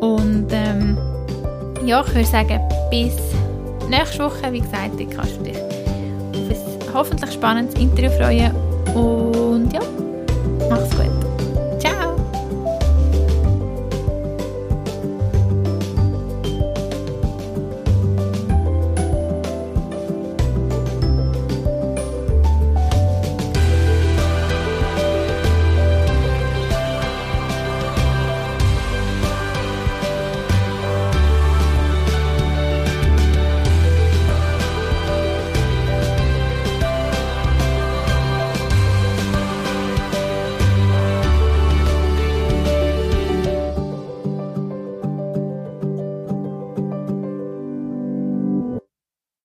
[0.00, 0.96] Und ähm,
[1.84, 3.16] ja, ich würde sagen, bis
[3.88, 8.54] nächste Woche, wie gesagt, kannst du dich auf ein hoffentlich spannendes Interview freuen.
[8.94, 9.80] Und ja,
[10.68, 11.21] mach's gut.